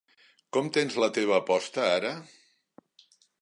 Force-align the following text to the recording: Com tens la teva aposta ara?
Com 0.55 0.71
tens 0.77 0.95
la 1.03 1.09
teva 1.17 1.35
aposta 1.41 1.85
ara? 1.99 2.15